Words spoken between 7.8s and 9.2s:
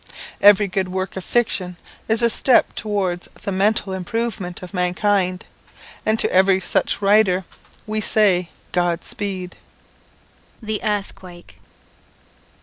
we say God